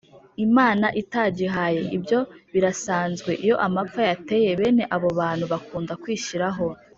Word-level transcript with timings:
imana 0.45 0.87
itagihaye. 1.01 1.81
ibyo 1.97 2.19
birasanzwe: 2.53 3.31
iyo 3.43 3.55
amapfa 3.65 4.01
yateye, 4.09 4.49
bene 4.59 4.83
abo 4.95 5.09
bantu 5.19 5.45
bakunda 5.53 5.93
kwishyiraho. 6.03 6.65